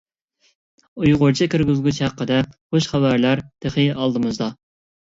ئۇيغۇرچە 1.03 1.49
كىرگۈزگۈچ 1.55 2.01
ھەققىدە 2.07 2.41
خۇش 2.57 2.91
خەۋەرلەر 2.97 3.47
تېخى 3.47 3.89
ئالدىمىزدا! 3.97 4.55